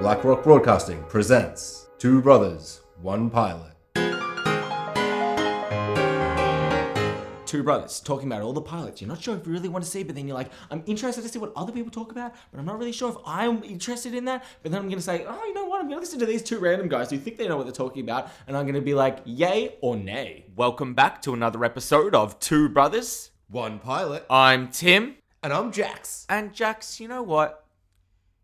Black 0.00 0.22
Rock 0.24 0.42
Broadcasting 0.44 1.02
presents 1.08 1.88
Two 1.98 2.20
Brothers, 2.22 2.82
One 3.02 3.30
Pilot. 3.30 3.72
two 7.46 7.62
brothers 7.62 8.00
talking 8.00 8.28
about 8.30 8.42
all 8.42 8.52
the 8.52 8.60
pilots. 8.60 9.00
You're 9.00 9.08
not 9.08 9.22
sure 9.22 9.34
if 9.34 9.46
you 9.46 9.52
really 9.54 9.70
want 9.70 9.82
to 9.82 9.90
see, 9.90 10.02
but 10.02 10.14
then 10.14 10.28
you're 10.28 10.36
like, 10.36 10.50
I'm 10.70 10.82
interested 10.84 11.22
to 11.22 11.30
see 11.30 11.38
what 11.38 11.50
other 11.56 11.72
people 11.72 11.90
talk 11.90 12.12
about, 12.12 12.34
but 12.52 12.58
I'm 12.60 12.66
not 12.66 12.78
really 12.78 12.92
sure 12.92 13.08
if 13.08 13.16
I'm 13.24 13.64
interested 13.64 14.12
in 14.14 14.26
that. 14.26 14.44
But 14.62 14.70
then 14.70 14.82
I'm 14.82 14.86
going 14.88 14.98
to 14.98 15.02
say, 15.02 15.24
oh, 15.26 15.44
you 15.46 15.54
know 15.54 15.64
what? 15.64 15.80
I'm 15.80 15.86
going 15.88 15.96
to 15.96 16.00
listen 16.00 16.18
to 16.18 16.26
these 16.26 16.42
two 16.42 16.58
random 16.58 16.88
guys 16.88 17.08
who 17.10 17.16
think 17.16 17.38
they 17.38 17.48
know 17.48 17.56
what 17.56 17.62
they're 17.64 17.72
talking 17.72 18.02
about, 18.02 18.28
and 18.46 18.54
I'm 18.54 18.64
going 18.64 18.74
to 18.74 18.82
be 18.82 18.92
like, 18.92 19.20
yay 19.24 19.76
or 19.80 19.96
nay. 19.96 20.44
Welcome 20.56 20.92
back 20.92 21.22
to 21.22 21.32
another 21.32 21.64
episode 21.64 22.14
of 22.14 22.38
Two 22.38 22.68
Brothers. 22.68 23.30
One 23.48 23.78
Pilot. 23.78 24.26
I'm 24.28 24.68
Tim, 24.68 25.16
And 25.42 25.50
I'm 25.50 25.72
Jax. 25.72 26.26
and 26.28 26.52
Jax. 26.52 27.00
You 27.00 27.08
know 27.08 27.22
what? 27.22 27.64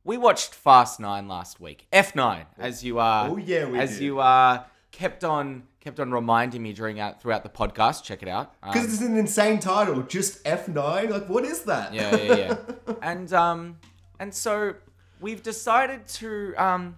We 0.05 0.19
watched 0.19 0.55
Fast 0.55 1.01
Nine 1.01 1.29
last 1.29 1.61
week. 1.61 1.87
F9, 1.93 2.45
as 2.59 2.85
you 2.85 2.99
uh, 2.99 3.29
Oh, 3.31 3.37
yeah, 3.39 3.65
we 3.67 3.79
as 3.79 3.93
did. 3.95 4.03
you 4.03 4.21
uh, 4.21 4.65
kept 4.91 5.25
on 5.25 5.65
kept 5.81 6.01
on 6.01 6.11
reminding 6.13 6.63
me 6.63 6.73
during 6.73 7.01
out 7.01 7.21
throughout 7.23 7.43
the 7.43 7.49
podcast. 7.49 8.05
Check 8.05 8.23
it 8.23 8.29
out. 8.29 8.55
Um, 8.63 8.73
Because 8.73 8.93
it's 8.93 9.03
an 9.03 9.17
insane 9.17 9.59
title, 9.61 10.03
just 10.03 10.43
F9. 10.45 11.11
Like, 11.11 11.29
what 11.29 11.45
is 11.45 11.63
that? 11.63 11.93
Yeah, 11.95 12.15
yeah, 12.17 12.35
yeah. 12.35 12.95
and 13.03 13.33
um, 13.33 13.79
and 14.21 14.33
so 14.35 14.75
we've 15.21 15.43
decided 15.43 16.07
to 16.09 16.55
um, 16.57 16.97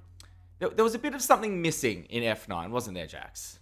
there, 0.58 0.70
there 0.70 0.84
was 0.84 0.94
a 0.96 0.98
bit 0.98 1.14
of 1.14 1.22
something 1.22 1.62
missing 1.62 2.04
in 2.10 2.22
F9, 2.24 2.70
wasn't 2.70 2.96
there, 2.96 3.06
Jax? 3.06 3.58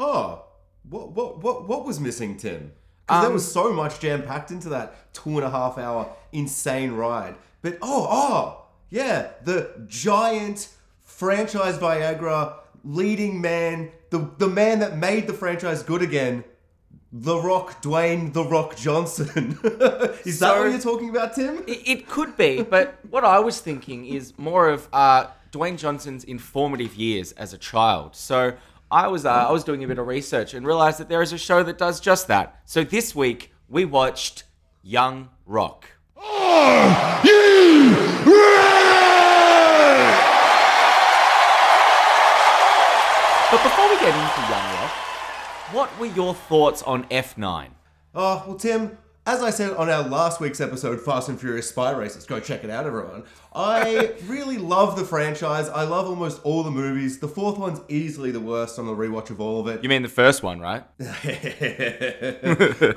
oh, 0.00 0.44
what, 0.88 1.10
what, 1.10 1.42
what, 1.42 1.68
what 1.68 1.84
was 1.84 1.98
missing, 2.00 2.36
Tim? 2.36 2.70
Because 3.08 3.22
there 3.22 3.28
Um, 3.28 3.32
was 3.34 3.50
so 3.50 3.72
much 3.72 4.00
jam 4.00 4.22
packed 4.22 4.50
into 4.50 4.68
that 4.68 5.12
two 5.14 5.30
and 5.30 5.44
a 5.44 5.50
half 5.50 5.78
hour 5.78 6.10
insane 6.32 6.92
ride. 6.92 7.34
But 7.62 7.78
oh, 7.82 8.06
oh, 8.10 8.66
yeah, 8.90 9.28
the 9.44 9.70
giant 9.88 10.68
franchise 11.00 11.78
Viagra 11.78 12.54
leading 12.84 13.40
man, 13.40 13.90
the 14.10 14.30
the 14.38 14.46
man 14.48 14.78
that 14.80 14.96
made 14.96 15.26
the 15.26 15.32
franchise 15.32 15.82
good 15.82 16.02
again. 16.02 16.44
The 17.10 17.38
Rock, 17.38 17.80
Dwayne 17.80 18.34
The 18.34 18.44
Rock 18.44 18.76
Johnson. 18.76 19.58
is 20.26 20.40
that 20.40 20.58
what 20.58 20.70
you're 20.70 20.78
talking 20.78 21.08
about, 21.08 21.34
Tim? 21.34 21.64
It, 21.66 21.88
it 21.88 22.08
could 22.08 22.36
be, 22.36 22.60
but 22.62 22.98
what 23.08 23.24
I 23.24 23.38
was 23.38 23.60
thinking 23.60 24.04
is 24.04 24.36
more 24.36 24.68
of 24.68 24.88
uh, 24.92 25.28
Dwayne 25.50 25.78
Johnson's 25.78 26.22
informative 26.24 26.94
years 26.96 27.32
as 27.32 27.54
a 27.54 27.58
child. 27.58 28.14
So 28.14 28.52
I 28.90 29.06
was 29.08 29.26
uh, 29.26 29.30
I 29.30 29.52
was 29.52 29.64
doing 29.64 29.84
a 29.84 29.86
bit 29.86 29.98
of 29.98 30.06
research 30.06 30.54
and 30.54 30.66
realized 30.66 30.98
that 30.98 31.08
there 31.10 31.20
is 31.20 31.32
a 31.32 31.38
show 31.38 31.62
that 31.62 31.76
does 31.76 32.00
just 32.00 32.26
that. 32.28 32.60
So 32.64 32.84
this 32.84 33.14
week 33.14 33.52
we 33.68 33.84
watched 33.84 34.44
Young 34.82 35.28
Rock. 35.44 35.86
But 43.50 43.62
before 43.62 43.88
we 43.88 43.96
get 43.96 44.14
into 44.14 44.40
Young 44.50 44.74
Rock, 44.74 44.90
what 45.72 45.98
were 45.98 46.06
your 46.06 46.34
thoughts 46.34 46.82
on 46.82 47.04
F9? 47.04 47.68
Oh, 48.14 48.44
well, 48.46 48.56
Tim, 48.56 48.98
as 49.28 49.42
I 49.42 49.50
said 49.50 49.72
on 49.72 49.90
our 49.90 50.02
last 50.02 50.40
week's 50.40 50.58
episode, 50.58 51.02
Fast 51.02 51.28
and 51.28 51.38
Furious 51.38 51.68
Spy 51.68 51.90
Racers, 51.90 52.24
go 52.24 52.40
check 52.40 52.64
it 52.64 52.70
out, 52.70 52.86
everyone. 52.86 53.24
I 53.54 54.14
really 54.26 54.56
love 54.56 54.96
the 54.96 55.04
franchise. 55.04 55.68
I 55.68 55.82
love 55.84 56.06
almost 56.06 56.40
all 56.44 56.62
the 56.62 56.70
movies. 56.70 57.18
The 57.18 57.28
fourth 57.28 57.58
one's 57.58 57.82
easily 57.90 58.30
the 58.30 58.40
worst 58.40 58.78
on 58.78 58.86
the 58.86 58.94
rewatch 58.94 59.28
of 59.28 59.38
all 59.38 59.60
of 59.60 59.66
it. 59.66 59.82
You 59.82 59.90
mean 59.90 60.00
the 60.00 60.08
first 60.08 60.42
one, 60.42 60.60
right? 60.60 60.82
Got 60.98 61.12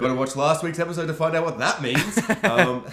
to 0.08 0.16
watch 0.16 0.38
last 0.38 0.64
week's 0.64 0.80
episode 0.80 1.08
to 1.08 1.14
find 1.14 1.36
out 1.36 1.44
what 1.44 1.60
that 1.60 1.82
means. 1.82 2.20
Um, 2.44 2.86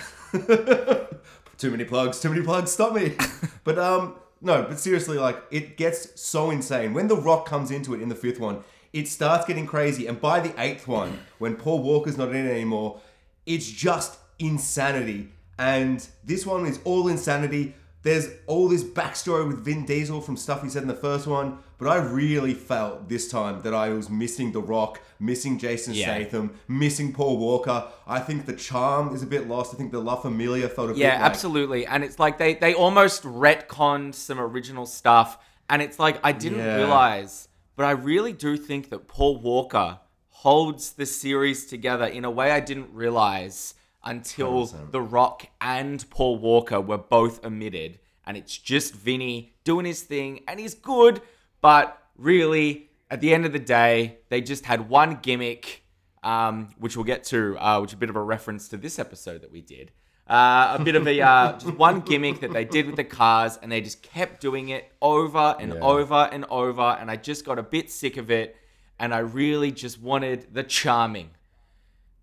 too 1.57 1.71
many 1.71 1.85
plugs, 1.85 2.21
too 2.21 2.29
many 2.29 2.43
plugs, 2.43 2.71
stop 2.71 2.93
me. 2.93 3.17
But 3.65 3.79
um, 3.79 4.17
no, 4.41 4.63
but 4.63 4.79
seriously, 4.79 5.17
like 5.17 5.37
it 5.51 5.77
gets 5.77 6.21
so 6.21 6.51
insane 6.51 6.93
when 6.93 7.09
The 7.09 7.17
Rock 7.17 7.47
comes 7.47 7.71
into 7.71 7.95
it 7.95 8.03
in 8.03 8.09
the 8.09 8.15
fifth 8.15 8.41
one. 8.41 8.63
It 8.93 9.07
starts 9.07 9.47
getting 9.47 9.67
crazy, 9.67 10.07
and 10.07 10.21
by 10.21 10.41
the 10.41 10.59
eighth 10.61 10.89
one, 10.89 11.21
when 11.39 11.57
Paul 11.57 11.83
Walker's 11.83 12.17
not 12.17 12.31
in 12.31 12.47
it 12.47 12.51
anymore, 12.51 13.01
it's 13.49 13.69
just 13.71 14.19
insanity. 14.39 15.29
And 15.59 16.07
this 16.25 16.47
one 16.47 16.67
is 16.67 16.79
all 16.85 17.09
insanity. 17.09 17.75
There's 18.03 18.29
all 18.47 18.69
this 18.69 18.85
backstory 18.85 19.47
with 19.49 19.65
Vin 19.65 19.85
Diesel 19.85 20.21
from 20.21 20.37
stuff 20.37 20.63
he 20.63 20.69
said 20.69 20.83
in 20.83 20.89
the 20.89 20.95
first 20.95 21.27
one, 21.27 21.59
but 21.79 21.89
I 21.89 21.97
really 21.97 22.55
felt 22.55 23.09
this 23.09 23.29
time 23.29 23.61
that 23.63 23.75
I 23.75 23.89
was 23.91 24.09
missing 24.09 24.53
The 24.53 24.61
Rock, 24.63 25.01
missing 25.19 25.59
Jason 25.59 25.95
Yeah. 25.95 26.05
Statham, 26.15 26.55
missing 26.69 27.13
Paul 27.13 27.39
Walker. 27.39 27.89
I 28.07 28.21
think 28.21 28.47
the 28.47 28.53
charm 28.53 29.13
is 29.15 29.23
a 29.25 29.27
bit 29.27 29.49
lost. 29.49 29.75
I 29.75 29.77
think 29.79 29.91
the 29.91 29.99
La 30.01 30.15
Familia 30.15 30.69
felt 30.69 30.91
a 30.91 30.93
Yeah, 30.95 31.11
bit 31.17 31.19
Yeah, 31.21 31.27
absolutely. 31.27 31.87
And 31.87 32.05
it's 32.05 32.21
like 32.21 32.39
they 32.39 32.55
they 32.55 32.73
almost 32.73 33.25
retconned 33.25 34.15
some 34.15 34.39
original 34.39 34.87
stuff, 34.87 35.37
and 35.69 35.83
it's 35.83 35.99
like 35.99 36.19
I 36.23 36.31
didn't 36.33 36.61
Yeah. 36.61 36.77
realize, 36.77 37.49
but 37.75 37.85
I 37.85 37.91
really 37.93 38.33
do 38.33 38.57
think 38.57 38.91
that 38.91 39.09
Paul 39.09 39.39
Walker 39.41 39.99
holds 40.43 40.93
the 40.93 41.05
series 41.07 41.67
together 41.67 42.05
in 42.07 42.25
a 42.25 42.31
way 42.31 42.53
I 42.53 42.61
didn't 42.61 42.91
realize 42.93 43.75
until 44.05 44.67
100%. 44.69 44.93
The 44.93 45.01
Rock 45.01 45.47
and 45.61 46.09
Paul 46.11 46.39
Walker 46.39 46.81
were 46.81 46.99
both 46.99 47.45
omitted, 47.45 47.99
and 48.25 48.37
it's 48.37 48.57
just 48.57 48.95
Vinny 48.95 49.55
doing 49.65 49.85
his 49.85 50.03
thing, 50.03 50.45
and 50.47 50.61
he's 50.61 50.75
good, 50.75 51.21
but 51.61 52.01
really, 52.17 52.89
at 53.11 53.21
the 53.21 53.35
end 53.35 53.47
of 53.47 53.53
the 53.53 53.59
day, 53.59 54.19
they 54.29 54.41
just 54.41 54.65
had 54.67 54.89
one 54.89 55.19
gimmick 55.23 55.83
um, 56.23 56.69
which 56.79 56.97
we'll 56.97 57.05
get 57.05 57.25
to, 57.25 57.57
uh, 57.59 57.81
which 57.81 57.91
is 57.91 57.95
a 57.95 57.97
bit 57.97 58.11
of 58.11 58.17
a 58.17 58.23
reference 58.23 58.69
to 58.69 58.77
this 58.77 58.99
episode 58.99 59.41
that 59.43 59.51
we 59.53 59.61
did. 59.61 59.93
Uh, 60.29 60.77
a 60.79 60.83
bit 60.85 60.95
of 60.95 61.07
a 61.09 61.21
uh, 61.21 61.53
just 61.59 61.77
one 61.77 62.01
gimmick 62.01 62.41
that 62.41 62.53
they 62.53 62.65
did 62.65 62.87
with 62.87 62.97
the 62.97 63.05
cars, 63.05 63.59
and 63.63 63.73
they 63.73 63.81
just 63.81 64.03
kept 64.03 64.41
doing 64.41 64.69
it 64.69 64.85
over 65.01 65.57
and 65.59 65.73
Yeah. 65.75 65.81
over 65.81 66.29
and 66.33 66.45
over, 66.51 66.97
and 67.01 67.11
I 67.11 67.17
just 67.17 67.45
got 67.45 67.59
a 67.59 67.63
bit 67.63 67.91
sick 67.91 68.17
of 68.17 68.31
it, 68.31 68.57
and 68.99 69.15
I 69.15 69.19
really 69.19 69.71
just 69.71 70.01
wanted 70.01 70.53
the 70.53 70.63
charming, 70.63 71.31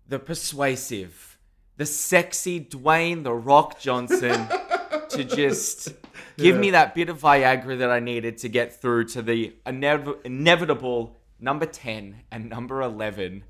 the 0.08 0.18
persuasive, 0.18 1.38
the 1.76 1.86
sexy 1.86 2.60
Dwayne 2.60 3.22
the 3.24 3.34
Rock 3.34 3.78
Johnson 3.80 4.48
to 5.10 5.24
just 5.24 5.92
give 6.36 6.56
me 6.56 6.70
that 6.70 6.94
bit 6.94 7.08
of 7.08 7.20
Viagra 7.20 7.78
that 7.78 7.90
I 7.90 8.00
needed 8.00 8.38
to 8.38 8.48
get 8.48 8.80
through 8.80 9.04
to 9.08 9.22
the 9.22 9.54
inev- 9.66 10.24
inevitable 10.24 11.16
number 11.38 11.66
10 11.66 12.22
and 12.30 12.48
number 12.48 12.80
11. 12.82 13.44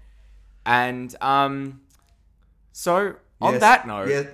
And 0.65 1.15
um 1.21 1.81
so 2.73 3.15
on 3.41 3.55
Yes, 3.55 3.61
that 3.61 3.87
note, 3.87 4.09
yeah. 4.09 4.25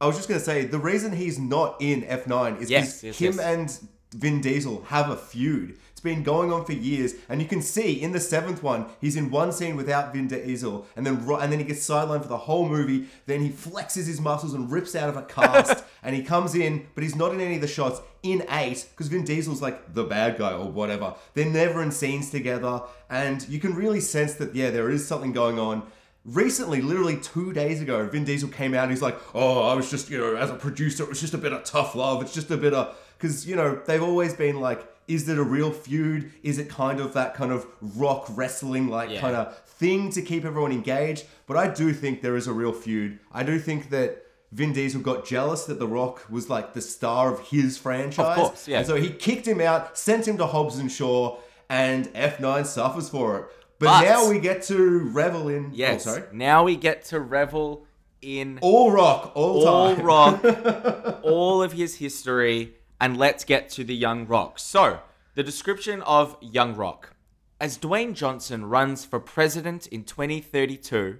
I 0.00 0.06
was 0.06 0.16
just 0.16 0.28
gonna 0.28 0.40
say 0.40 0.64
the 0.64 0.78
reason 0.78 1.12
he's 1.12 1.38
not 1.38 1.76
in 1.80 2.02
F9 2.02 2.60
is 2.60 2.70
Yes, 2.70 3.00
because 3.02 3.20
yes, 3.20 3.34
him 3.34 3.38
yes. 3.38 3.78
and 3.80 3.88
Vin 4.12 4.40
Diesel 4.40 4.84
have 4.88 5.10
a 5.10 5.16
feud. 5.16 5.78
It's 5.90 6.00
been 6.00 6.22
going 6.22 6.52
on 6.52 6.64
for 6.64 6.72
years, 6.72 7.14
and 7.28 7.40
you 7.40 7.48
can 7.48 7.62
see 7.62 8.00
in 8.00 8.12
the 8.12 8.20
seventh 8.20 8.62
one 8.62 8.86
he's 9.00 9.16
in 9.16 9.30
one 9.30 9.52
scene 9.52 9.76
without 9.76 10.12
Vin 10.12 10.28
Diesel, 10.28 10.86
and 10.96 11.06
then 11.06 11.16
and 11.16 11.52
then 11.52 11.58
he 11.58 11.64
gets 11.64 11.86
sidelined 11.86 12.22
for 12.22 12.28
the 12.28 12.36
whole 12.36 12.68
movie. 12.68 13.06
Then 13.26 13.40
he 13.40 13.50
flexes 13.50 14.06
his 14.06 14.20
muscles 14.20 14.54
and 14.54 14.70
rips 14.70 14.94
out 14.94 15.08
of 15.08 15.16
a 15.16 15.22
cast, 15.22 15.84
and 16.02 16.14
he 16.14 16.22
comes 16.22 16.54
in, 16.54 16.86
but 16.94 17.04
he's 17.04 17.16
not 17.16 17.32
in 17.32 17.40
any 17.40 17.54
of 17.56 17.60
the 17.60 17.68
shots 17.68 18.00
in 18.22 18.44
eight 18.50 18.86
because 18.90 19.08
Vin 19.08 19.24
Diesel's 19.24 19.62
like 19.62 19.94
the 19.94 20.04
bad 20.04 20.38
guy 20.38 20.52
or 20.52 20.70
whatever. 20.70 21.14
They're 21.34 21.46
never 21.46 21.82
in 21.82 21.90
scenes 21.90 22.30
together, 22.30 22.82
and 23.08 23.48
you 23.48 23.60
can 23.60 23.74
really 23.74 24.00
sense 24.00 24.34
that 24.34 24.54
yeah, 24.54 24.70
there 24.70 24.90
is 24.90 25.06
something 25.06 25.32
going 25.32 25.58
on. 25.58 25.84
Recently, 26.24 26.80
literally 26.80 27.16
two 27.16 27.52
days 27.52 27.80
ago, 27.82 28.06
Vin 28.06 28.24
Diesel 28.24 28.48
came 28.48 28.74
out 28.74 28.84
and 28.84 28.92
he's 28.92 29.02
like, 29.02 29.18
Oh, 29.34 29.62
I 29.68 29.74
was 29.74 29.90
just, 29.90 30.08
you 30.08 30.18
know, 30.18 30.36
as 30.36 30.50
a 30.50 30.54
producer, 30.54 31.02
it 31.02 31.08
was 31.08 31.20
just 31.20 31.34
a 31.34 31.38
bit 31.38 31.52
of 31.52 31.64
tough 31.64 31.94
love. 31.94 32.22
It's 32.22 32.32
just 32.32 32.50
a 32.50 32.56
bit 32.56 32.72
of, 32.74 32.96
because, 33.18 33.46
you 33.46 33.56
know, 33.56 33.80
they've 33.86 34.02
always 34.02 34.32
been 34.34 34.60
like, 34.60 34.86
Is 35.08 35.28
it 35.28 35.36
a 35.36 35.42
real 35.42 35.72
feud? 35.72 36.30
Is 36.44 36.58
it 36.58 36.68
kind 36.68 37.00
of 37.00 37.14
that 37.14 37.34
kind 37.34 37.50
of 37.50 37.66
rock 37.80 38.26
wrestling, 38.30 38.88
like, 38.88 39.10
Yeah. 39.10 39.20
kind 39.20 39.34
of 39.34 39.58
thing 39.66 40.10
to 40.10 40.22
keep 40.22 40.44
everyone 40.44 40.70
engaged? 40.70 41.24
But 41.48 41.56
I 41.56 41.66
do 41.66 41.92
think 41.92 42.22
there 42.22 42.36
is 42.36 42.46
a 42.46 42.52
real 42.52 42.72
feud. 42.72 43.18
I 43.32 43.42
do 43.42 43.58
think 43.58 43.90
that 43.90 44.24
Vin 44.52 44.72
Diesel 44.72 45.00
got 45.00 45.26
jealous 45.26 45.64
that 45.64 45.78
The 45.80 45.88
Rock 45.88 46.24
was 46.30 46.48
like 46.48 46.72
the 46.74 46.82
star 46.82 47.32
of 47.32 47.40
his 47.48 47.78
franchise. 47.78 48.38
Of 48.38 48.44
course, 48.48 48.68
yeah. 48.68 48.78
And 48.78 48.86
so 48.86 48.94
he 48.96 49.10
kicked 49.10 49.48
him 49.48 49.60
out, 49.60 49.98
sent 49.98 50.28
him 50.28 50.36
to 50.38 50.46
Hobbs 50.46 50.78
and 50.78 50.92
Shaw, 50.92 51.38
and 51.70 52.06
F9 52.14 52.66
suffers 52.66 53.08
for 53.08 53.38
it. 53.38 53.44
But, 53.82 54.00
But- 54.02 54.04
now 54.08 54.28
we 54.28 54.38
get 54.38 54.62
to 54.64 55.10
revel 55.12 55.48
in. 55.48 55.66
Oh, 55.66 55.70
yes, 55.74 56.06
Oh, 56.06 56.14
sorry. 56.14 56.22
now 56.32 56.62
we 56.62 56.76
get 56.76 57.04
to 57.06 57.18
revel 57.18 57.84
in 58.20 58.60
All 58.62 58.92
rock, 58.92 59.32
all, 59.34 59.66
all 59.66 59.96
time. 59.96 60.04
rock, 60.06 61.20
all 61.24 61.62
of 61.64 61.72
his 61.72 61.96
history, 61.96 62.74
and 63.00 63.16
let's 63.16 63.42
get 63.42 63.68
to 63.70 63.82
the 63.82 63.94
young 63.96 64.26
rock. 64.28 64.60
So, 64.60 65.00
the 65.34 65.42
description 65.42 66.00
of 66.02 66.36
young 66.40 66.76
rock. 66.76 67.14
As 67.60 67.76
Dwayne 67.76 68.14
Johnson 68.14 68.66
runs 68.66 69.04
for 69.04 69.18
president 69.18 69.88
in 69.88 70.04
2032, 70.04 71.18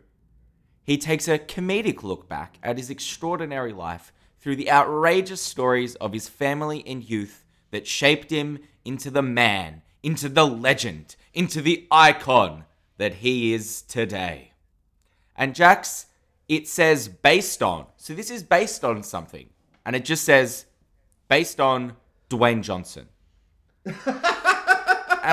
he 0.84 0.96
takes 0.98 1.26
a 1.26 1.38
comedic 1.40 2.04
look 2.04 2.28
back 2.28 2.58
at 2.62 2.76
his 2.78 2.90
extraordinary 2.90 3.72
life 3.72 4.12
through 4.40 4.56
the 4.56 4.70
outrageous 4.70 5.40
stories 5.40 5.96
of 5.96 6.12
his 6.12 6.28
family 6.28 6.84
and 6.86 7.08
youth 7.08 7.44
that 7.72 7.86
shaped 7.88 8.30
him 8.30 8.60
into 8.84 9.10
the 9.10 9.22
man, 9.22 9.82
into 10.02 10.28
the 10.28 10.46
legend, 10.46 11.16
into 11.34 11.62
the 11.62 11.86
icon 11.90 12.64
that 12.98 13.14
he 13.14 13.54
is 13.54 13.82
today. 13.82 14.52
And 15.36 15.54
Jax, 15.54 16.06
it 16.48 16.68
says 16.68 17.08
based 17.08 17.62
on. 17.62 17.86
So 17.96 18.14
this 18.14 18.30
is 18.30 18.42
based 18.42 18.84
on 18.84 19.02
something. 19.02 19.48
And 19.84 19.96
it 19.96 20.04
just 20.04 20.24
says 20.24 20.66
based 21.28 21.60
on 21.60 21.96
Dwayne 22.28 22.62
Johnson. 22.62 23.08
and 23.84 23.94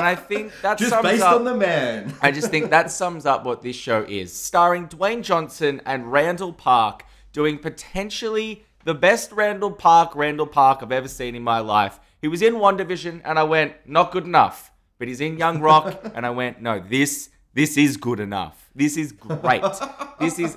I 0.05 0.15
think 0.15 0.53
that 0.61 0.77
Just 0.77 0.91
sums 0.91 1.03
based 1.03 1.23
up, 1.23 1.35
on 1.35 1.43
the 1.43 1.55
man. 1.55 2.13
I 2.21 2.31
just 2.31 2.49
think 2.49 2.69
that 2.69 2.89
sums 2.91 3.25
up 3.25 3.45
what 3.45 3.61
this 3.61 3.75
show 3.75 4.05
is. 4.07 4.33
Starring 4.33 4.87
Dwayne 4.87 5.21
Johnson 5.21 5.81
and 5.85 6.11
Randall 6.11 6.53
Park 6.53 7.05
doing 7.33 7.57
potentially 7.59 8.63
the 8.85 8.95
best 8.95 9.31
Randall 9.31 9.71
Park, 9.71 10.15
Randall 10.15 10.47
Park 10.47 10.79
I've 10.81 10.91
ever 10.91 11.07
seen 11.07 11.35
in 11.35 11.43
my 11.43 11.59
life. 11.59 11.99
He 12.21 12.27
was 12.27 12.41
in 12.41 12.55
WandaVision 12.55 13.21
and 13.23 13.37
I 13.37 13.43
went, 13.43 13.73
not 13.85 14.11
good 14.11 14.25
enough. 14.25 14.71
But 14.99 15.07
he's 15.07 15.21
in 15.21 15.37
Young 15.37 15.61
Rock 15.61 16.11
and 16.13 16.25
I 16.25 16.29
went, 16.29 16.61
no, 16.61 16.79
this 16.79 17.29
this 17.53 17.77
is 17.77 17.97
good 17.97 18.19
enough. 18.19 18.69
This 18.75 18.95
is 18.95 19.11
great. 19.11 19.63
this 20.19 20.37
is 20.37 20.55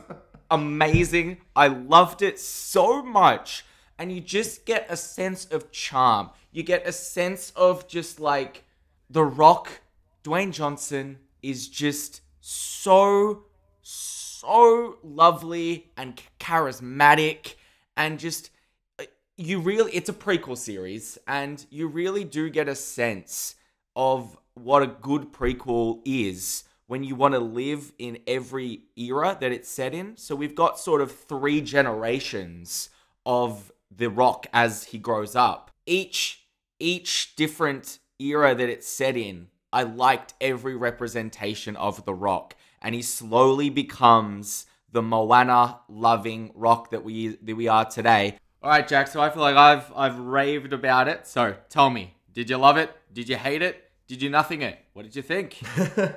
amazing. 0.50 1.38
I 1.56 1.68
loved 1.68 2.20
it 2.20 2.38
so 2.38 3.02
much. 3.02 3.64
And 3.98 4.12
you 4.12 4.20
just 4.20 4.66
get 4.66 4.86
a 4.90 4.96
sense 4.96 5.46
of 5.46 5.70
charm. 5.72 6.30
You 6.50 6.62
get 6.62 6.86
a 6.86 6.92
sense 6.92 7.50
of 7.56 7.88
just 7.88 8.20
like 8.20 8.64
The 9.08 9.24
Rock, 9.24 9.80
Dwayne 10.22 10.52
Johnson 10.52 11.18
is 11.42 11.68
just 11.68 12.20
so, 12.40 13.44
so 13.80 14.98
lovely 15.02 15.92
and 15.96 16.20
charismatic 16.38 17.54
and 17.96 18.18
just 18.18 18.50
uh, 18.98 19.04
you 19.36 19.60
really 19.60 19.92
it's 19.92 20.08
a 20.08 20.12
prequel 20.12 20.56
series 20.56 21.18
and 21.26 21.64
you 21.70 21.86
really 21.86 22.24
do 22.24 22.50
get 22.50 22.68
a 22.68 22.74
sense 22.74 23.54
of 23.96 24.36
what 24.54 24.82
a 24.82 24.86
good 24.86 25.32
prequel 25.32 26.00
is 26.04 26.64
when 26.86 27.04
you 27.04 27.14
want 27.14 27.32
to 27.32 27.40
live 27.40 27.92
in 27.98 28.18
every 28.26 28.82
era 28.96 29.36
that 29.40 29.52
it's 29.52 29.68
set 29.68 29.94
in 29.94 30.16
so 30.16 30.34
we've 30.34 30.54
got 30.54 30.78
sort 30.78 31.00
of 31.00 31.10
three 31.10 31.60
generations 31.60 32.90
of 33.24 33.72
the 33.94 34.08
rock 34.08 34.46
as 34.52 34.84
he 34.84 34.98
grows 34.98 35.34
up 35.34 35.70
each 35.86 36.44
each 36.78 37.34
different 37.36 37.98
era 38.18 38.54
that 38.54 38.68
it's 38.68 38.88
set 38.88 39.16
in 39.16 39.48
i 39.72 39.82
liked 39.82 40.34
every 40.40 40.76
representation 40.76 41.76
of 41.76 42.04
the 42.04 42.14
rock 42.14 42.54
and 42.80 42.94
he 42.94 43.02
slowly 43.02 43.70
becomes 43.70 44.66
the 44.90 45.02
moana 45.02 45.78
loving 45.88 46.50
rock 46.54 46.90
that 46.90 47.04
we 47.04 47.28
that 47.36 47.56
we 47.56 47.68
are 47.68 47.84
today 47.86 48.36
all 48.62 48.70
right, 48.70 48.86
Jack. 48.86 49.08
So 49.08 49.20
I 49.20 49.28
feel 49.30 49.42
like 49.42 49.56
I've 49.56 49.92
I've 49.96 50.18
raved 50.20 50.72
about 50.72 51.08
it. 51.08 51.26
So 51.26 51.56
tell 51.68 51.90
me, 51.90 52.14
did 52.32 52.48
you 52.48 52.58
love 52.58 52.76
it? 52.76 52.94
Did 53.12 53.28
you 53.28 53.36
hate 53.36 53.62
it? 53.62 53.90
Did 54.06 54.22
you 54.22 54.30
nothing 54.30 54.62
it? 54.62 54.78
What 54.92 55.02
did 55.02 55.16
you 55.16 55.22
think? 55.22 55.60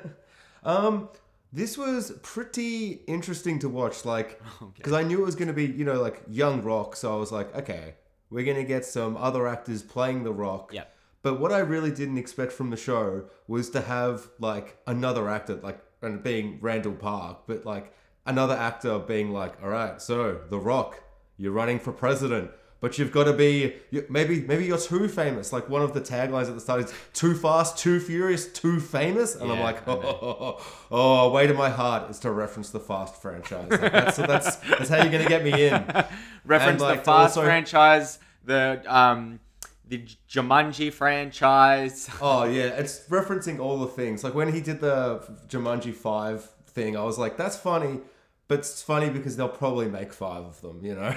Um, 0.65 1.09
this 1.53 1.77
was 1.77 2.11
pretty 2.23 3.03
interesting 3.07 3.59
to 3.59 3.69
watch, 3.69 4.03
like, 4.03 4.41
because 4.75 4.93
I 4.93 5.03
knew 5.03 5.21
it 5.21 5.25
was 5.25 5.35
going 5.35 5.47
to 5.47 5.53
be, 5.53 5.67
you 5.67 5.85
know, 5.85 6.01
like 6.01 6.21
young 6.27 6.61
Rock. 6.63 6.95
So 6.95 7.15
I 7.15 7.17
was 7.17 7.31
like, 7.31 7.55
okay, 7.55 7.93
we're 8.29 8.43
going 8.43 8.57
to 8.57 8.63
get 8.63 8.83
some 8.83 9.15
other 9.15 9.47
actors 9.47 9.83
playing 9.83 10.23
the 10.23 10.33
Rock. 10.33 10.71
Yeah. 10.73 10.85
But 11.21 11.39
what 11.39 11.51
I 11.51 11.59
really 11.59 11.91
didn't 11.91 12.17
expect 12.17 12.51
from 12.51 12.71
the 12.71 12.77
show 12.77 13.25
was 13.47 13.69
to 13.71 13.81
have 13.81 14.27
like 14.39 14.77
another 14.85 15.29
actor, 15.29 15.55
like, 15.55 15.79
and 16.01 16.21
being 16.21 16.59
Randall 16.61 16.93
Park, 16.93 17.43
but 17.47 17.65
like 17.65 17.93
another 18.25 18.55
actor 18.55 18.99
being 18.99 19.31
like, 19.31 19.61
all 19.63 19.69
right, 19.69 20.01
so 20.01 20.41
The 20.49 20.59
Rock, 20.59 21.01
you're 21.37 21.51
running 21.51 21.79
for 21.79 21.91
president. 21.91 22.51
But 22.85 22.99
you've 22.99 23.11
got 23.11 23.23
to 23.23 23.33
be 23.33 23.73
maybe 24.09 24.41
maybe 24.41 24.65
you're 24.65 24.77
too 24.77 25.07
famous. 25.07 25.51
Like 25.51 25.67
one 25.67 25.81
of 25.81 25.95
the 25.95 26.01
taglines 26.01 26.49
at 26.49 26.53
the 26.53 26.59
start 26.59 26.81
is 26.81 26.93
"Too 27.13 27.33
fast, 27.33 27.79
too 27.79 27.99
furious, 27.99 28.45
too 28.45 28.79
famous," 28.79 29.33
and 29.33 29.51
I'm 29.51 29.59
like, 29.59 29.87
oh, 29.87 29.99
oh, 30.03 30.17
oh, 30.21 30.63
oh, 30.91 31.31
way 31.31 31.47
to 31.47 31.55
my 31.55 31.71
heart 31.71 32.11
is 32.11 32.19
to 32.19 32.29
reference 32.29 32.69
the 32.69 32.79
Fast 32.79 33.19
franchise. 33.19 33.71
Like, 33.71 33.91
that's, 33.91 34.17
that's 34.17 34.55
that's 34.57 34.89
how 34.89 34.97
you're 34.97 35.11
gonna 35.11 35.27
get 35.27 35.43
me 35.43 35.65
in. 35.65 35.73
Reference 36.45 36.79
like, 36.79 36.99
the 36.99 37.05
Fast 37.05 37.37
also- 37.37 37.43
franchise, 37.43 38.19
the 38.43 38.83
um, 38.85 39.39
the 39.87 40.05
Jumanji 40.29 40.93
franchise. 40.93 42.07
Oh 42.21 42.43
yeah, 42.43 42.65
it's 42.65 42.99
referencing 43.09 43.57
all 43.57 43.79
the 43.79 43.87
things. 43.87 44.23
Like 44.23 44.35
when 44.35 44.53
he 44.53 44.61
did 44.61 44.79
the 44.79 45.23
Jumanji 45.47 45.91
Five 45.91 46.47
thing, 46.67 46.95
I 46.95 47.01
was 47.03 47.17
like, 47.17 47.35
that's 47.35 47.57
funny. 47.57 48.01
But 48.47 48.59
it's 48.59 48.81
funny 48.83 49.09
because 49.09 49.35
they'll 49.37 49.49
probably 49.49 49.87
make 49.87 50.13
five 50.13 50.43
of 50.43 50.61
them, 50.61 50.85
you 50.85 50.93
know? 50.93 51.15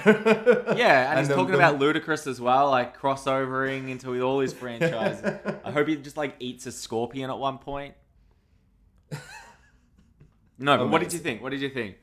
Yeah, 0.75 1.11
and, 1.11 1.19
he's 1.27 1.27
talking 1.29 1.49
the- 1.51 1.57
about 1.57 1.77
Ludacris 1.79 2.25
as 2.25 2.41
well, 2.41 2.71
like 2.71 2.99
crossovering 2.99 3.89
into 3.89 4.19
all 4.23 4.39
his 4.39 4.51
franchises. 4.61 5.37
I 5.63 5.71
hope 5.71 5.87
he 5.87 5.95
just 5.97 6.17
like 6.17 6.35
eats 6.39 6.65
a 6.65 6.71
scorpion 6.71 7.29
at 7.29 7.37
one 7.37 7.59
point. 7.59 7.93
No, 10.61 10.77
but 10.77 10.89
what 10.89 10.99
did 11.01 11.13
you 11.13 11.19
think? 11.19 11.41
What 11.41 11.51
did 11.51 11.61
you 11.61 11.69
think? 11.69 11.95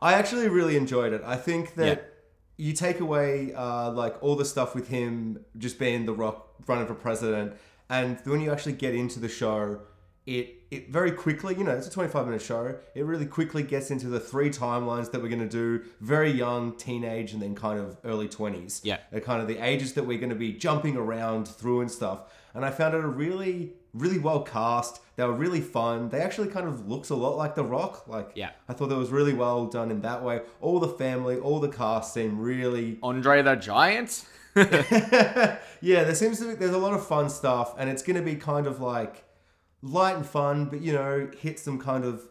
I 0.00 0.14
actually 0.14 0.48
really 0.48 0.76
enjoyed 0.76 1.12
it. 1.12 1.20
I 1.24 1.36
think 1.36 1.74
that 1.74 1.98
Yeah. 1.98 2.66
you 2.68 2.72
take 2.72 3.00
away 3.00 3.52
uh, 3.52 3.90
like 3.90 4.16
all 4.22 4.36
the 4.36 4.44
stuff 4.46 4.74
with 4.74 4.88
him 4.88 5.44
just 5.58 5.78
being 5.78 6.06
the 6.06 6.14
rock 6.14 6.48
running 6.66 6.86
for 6.86 6.94
president, 6.94 7.52
and 7.90 8.18
when 8.24 8.40
you 8.40 8.50
actually 8.52 8.72
get 8.72 8.94
into 8.94 9.20
the 9.20 9.28
show, 9.28 9.80
it 10.30 10.56
it 10.70 10.88
very 10.88 11.10
quickly, 11.10 11.56
you 11.56 11.64
know, 11.64 11.72
it's 11.72 11.88
a 11.88 11.90
25 11.90 12.26
minute 12.26 12.40
show. 12.40 12.76
It 12.94 13.04
really 13.04 13.26
quickly 13.26 13.64
gets 13.64 13.90
into 13.90 14.06
the 14.06 14.20
three 14.20 14.50
timelines 14.50 15.10
that 15.10 15.20
we're 15.20 15.28
going 15.28 15.48
to 15.48 15.48
do: 15.48 15.84
very 16.00 16.30
young, 16.30 16.76
teenage, 16.76 17.32
and 17.32 17.42
then 17.42 17.56
kind 17.56 17.80
of 17.80 17.96
early 18.04 18.28
20s. 18.28 18.80
Yeah. 18.84 18.98
They're 19.10 19.20
kind 19.20 19.42
of 19.42 19.48
the 19.48 19.58
ages 19.58 19.94
that 19.94 20.04
we're 20.04 20.18
going 20.18 20.30
to 20.30 20.36
be 20.36 20.52
jumping 20.52 20.96
around 20.96 21.48
through 21.48 21.80
and 21.80 21.90
stuff. 21.90 22.32
And 22.54 22.64
I 22.64 22.70
found 22.70 22.94
it 22.94 23.04
a 23.04 23.08
really, 23.08 23.72
really 23.92 24.18
well 24.18 24.42
cast. 24.42 25.00
They 25.16 25.24
were 25.24 25.32
really 25.32 25.60
fun. 25.60 26.08
They 26.08 26.20
actually 26.20 26.48
kind 26.48 26.66
of 26.66 26.88
looks 26.88 27.10
a 27.10 27.16
lot 27.16 27.36
like 27.36 27.54
The 27.56 27.64
Rock. 27.64 28.06
Like, 28.08 28.30
Yeah. 28.34 28.50
I 28.68 28.72
thought 28.72 28.88
that 28.88 28.96
was 28.96 29.10
really 29.10 29.34
well 29.34 29.66
done 29.66 29.90
in 29.90 30.00
that 30.02 30.22
way. 30.22 30.40
All 30.60 30.78
the 30.80 30.88
family, 30.88 31.36
all 31.36 31.60
the 31.60 31.68
cast 31.68 32.14
seem 32.14 32.40
really. 32.40 32.98
Andre 33.02 33.42
the 33.42 33.56
Giant? 33.56 34.24
yeah, 34.56 35.58
there 35.80 36.14
seems 36.14 36.38
to 36.40 36.48
be 36.48 36.54
there's 36.54 36.72
a 36.72 36.78
lot 36.78 36.92
of 36.92 37.06
fun 37.06 37.30
stuff, 37.30 37.74
and 37.78 37.88
it's 37.88 38.02
going 38.02 38.16
to 38.16 38.22
be 38.22 38.34
kind 38.34 38.66
of 38.66 38.80
like 38.80 39.24
light 39.82 40.16
and 40.16 40.26
fun, 40.26 40.66
but 40.66 40.80
you 40.80 40.92
know, 40.92 41.30
hit 41.38 41.58
some 41.58 41.78
kind 41.78 42.04
of 42.04 42.22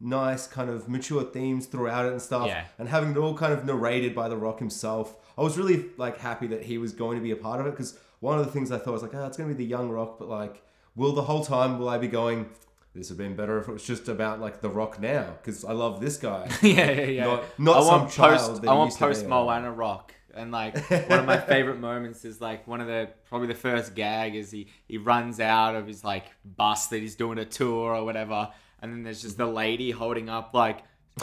nice, 0.00 0.46
kind 0.46 0.70
of 0.70 0.88
mature 0.88 1.24
themes 1.24 1.66
throughout 1.66 2.06
it 2.06 2.12
and 2.12 2.22
stuff. 2.22 2.46
Yeah. 2.46 2.64
And 2.78 2.88
having 2.88 3.10
it 3.10 3.16
all 3.16 3.34
kind 3.34 3.52
of 3.52 3.64
narrated 3.64 4.14
by 4.14 4.28
The 4.28 4.36
Rock 4.36 4.58
himself, 4.58 5.16
I 5.36 5.42
was 5.42 5.58
really 5.58 5.86
like 5.96 6.18
happy 6.18 6.46
that 6.48 6.64
he 6.64 6.78
was 6.78 6.92
going 6.92 7.16
to 7.16 7.22
be 7.22 7.30
a 7.30 7.36
part 7.36 7.60
of 7.60 7.66
it 7.66 7.70
because 7.70 7.98
one 8.20 8.38
of 8.38 8.46
the 8.46 8.52
things 8.52 8.70
I 8.70 8.78
thought 8.78 8.92
was 8.92 9.02
like, 9.02 9.14
oh, 9.14 9.26
it's 9.26 9.36
going 9.36 9.48
to 9.48 9.54
be 9.54 9.64
the 9.64 9.68
young 9.68 9.90
Rock, 9.90 10.18
but 10.18 10.28
like, 10.28 10.62
will 10.96 11.12
the 11.12 11.22
whole 11.22 11.44
time 11.44 11.78
will 11.78 11.88
I 11.88 11.98
be 11.98 12.08
going? 12.08 12.48
This 12.94 13.10
would 13.10 13.18
have 13.18 13.28
been 13.28 13.36
better 13.36 13.58
if 13.58 13.68
it 13.68 13.72
was 13.72 13.84
just 13.84 14.08
about 14.08 14.40
like 14.40 14.60
The 14.60 14.68
Rock 14.68 15.00
now 15.00 15.34
because 15.40 15.64
I 15.64 15.72
love 15.72 16.00
this 16.00 16.16
guy. 16.16 16.48
yeah, 16.62 16.90
yeah, 16.90 17.02
yeah. 17.04 17.24
Not- 17.24 17.58
not 17.58 17.76
I 17.76 17.80
some 17.80 18.00
want 18.00 18.10
child 18.12 18.50
post, 18.50 18.66
I 18.66 18.74
want 18.74 18.88
used 18.88 18.98
to 18.98 19.04
be, 19.04 19.08
post 19.08 19.26
Moana 19.26 19.72
Rock. 19.72 20.14
And 20.38 20.52
like 20.52 20.78
one 21.08 21.20
of 21.20 21.26
my 21.26 21.38
favorite 21.38 21.80
moments 21.80 22.24
is 22.24 22.40
like 22.40 22.66
one 22.66 22.80
of 22.80 22.86
the 22.86 23.10
probably 23.28 23.48
the 23.48 23.54
first 23.54 23.94
gag 23.94 24.34
is 24.34 24.50
he 24.50 24.68
he 24.86 24.96
runs 24.98 25.40
out 25.40 25.74
of 25.74 25.86
his 25.86 26.04
like 26.04 26.26
bus 26.44 26.86
that 26.88 27.00
he's 27.00 27.16
doing 27.16 27.38
a 27.38 27.44
tour 27.44 27.94
or 27.94 28.04
whatever, 28.04 28.50
and 28.80 28.92
then 28.92 29.02
there's 29.02 29.22
just 29.22 29.36
the 29.36 29.46
lady 29.46 29.90
holding 29.90 30.28
up 30.28 30.54
like 30.54 30.80